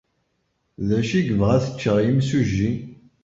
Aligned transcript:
D 0.87 0.89
acu 0.99 1.13
ay 1.17 1.23
yebɣa 1.27 1.51
ad 1.57 1.61
t-ččeɣ 1.63 1.97
yimsujji? 2.01 2.71